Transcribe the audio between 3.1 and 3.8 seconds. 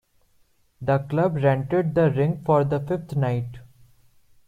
night.